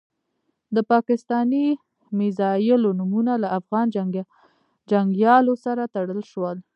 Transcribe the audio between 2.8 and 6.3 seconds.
نومونه له افغان جنګیالیو سره تړل